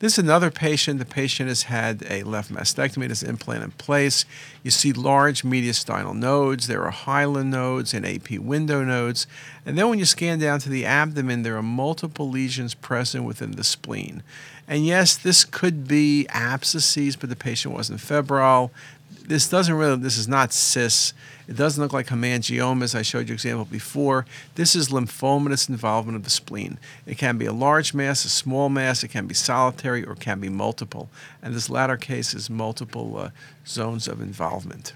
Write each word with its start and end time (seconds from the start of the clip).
This 0.00 0.14
is 0.14 0.24
another 0.24 0.50
patient. 0.50 0.98
The 0.98 1.04
patient 1.04 1.50
has 1.50 1.64
had 1.64 2.02
a 2.08 2.22
left 2.22 2.50
mastectomy, 2.50 3.04
an 3.04 3.28
implant 3.28 3.62
in 3.62 3.70
place. 3.72 4.24
You 4.62 4.70
see 4.70 4.94
large 4.94 5.42
mediastinal 5.42 6.16
nodes, 6.16 6.68
there 6.68 6.82
are 6.84 6.90
hilar 6.90 7.44
nodes 7.44 7.92
and 7.92 8.06
AP 8.06 8.38
window 8.38 8.82
nodes. 8.82 9.26
And 9.66 9.76
then 9.76 9.90
when 9.90 9.98
you 9.98 10.06
scan 10.06 10.38
down 10.38 10.58
to 10.60 10.70
the 10.70 10.86
abdomen, 10.86 11.42
there 11.42 11.54
are 11.58 11.62
multiple 11.62 12.30
lesions 12.30 12.72
present 12.72 13.24
within 13.24 13.52
the 13.52 13.62
spleen. 13.62 14.22
And 14.66 14.86
yes, 14.86 15.18
this 15.18 15.44
could 15.44 15.86
be 15.86 16.26
abscesses, 16.30 17.16
but 17.16 17.28
the 17.28 17.36
patient 17.36 17.74
wasn't 17.74 18.00
febrile. 18.00 18.70
This 19.30 19.48
doesn't 19.48 19.76
really, 19.76 19.94
this 19.94 20.16
is 20.16 20.26
not 20.26 20.52
cysts. 20.52 21.14
It 21.46 21.56
doesn't 21.56 21.80
look 21.80 21.92
like 21.92 22.08
hemangiomas. 22.08 22.96
I 22.96 23.02
showed 23.02 23.28
you 23.28 23.34
example 23.34 23.64
before. 23.64 24.26
This 24.56 24.74
is 24.74 24.88
lymphomatous 24.88 25.68
involvement 25.68 26.16
of 26.16 26.24
the 26.24 26.30
spleen. 26.30 26.80
It 27.06 27.16
can 27.16 27.38
be 27.38 27.46
a 27.46 27.52
large 27.52 27.94
mass, 27.94 28.24
a 28.24 28.28
small 28.28 28.68
mass, 28.68 29.04
it 29.04 29.12
can 29.12 29.28
be 29.28 29.34
solitary, 29.34 30.04
or 30.04 30.14
it 30.14 30.20
can 30.20 30.40
be 30.40 30.48
multiple. 30.48 31.10
And 31.44 31.54
this 31.54 31.70
latter 31.70 31.96
case 31.96 32.34
is 32.34 32.50
multiple 32.50 33.18
uh, 33.18 33.30
zones 33.64 34.08
of 34.08 34.20
involvement. 34.20 34.94